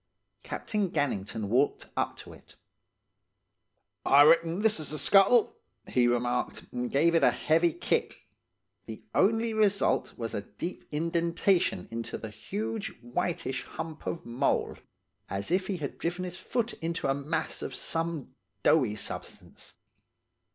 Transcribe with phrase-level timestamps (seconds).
[0.41, 2.55] Captain Gannington walked up to it.
[4.03, 5.55] "'I reck'n this's the scuttle,'
[5.87, 8.21] he remarked, and gave it a heavy kick.
[8.87, 14.81] The only result was a deep indentation into the huge, whiteish hump of mould,
[15.29, 18.33] as if he had driven his foot into a mass of some
[18.63, 19.75] doughy substance.